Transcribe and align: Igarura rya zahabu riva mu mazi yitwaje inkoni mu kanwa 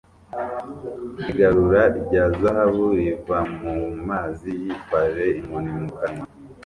Igarura 1.31 1.81
rya 1.99 2.23
zahabu 2.39 2.85
riva 2.97 3.37
mu 3.59 3.73
mazi 4.07 4.49
yitwaje 4.63 5.25
inkoni 5.39 5.71
mu 5.79 5.89
kanwa 5.97 6.25